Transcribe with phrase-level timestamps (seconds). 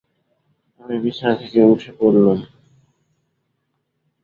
[0.79, 2.39] আমি বিছানা থেকে উঠে পড়লুম।